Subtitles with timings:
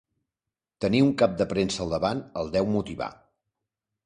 [0.85, 3.13] Tenir un cap de premsa al davant el deu motivar.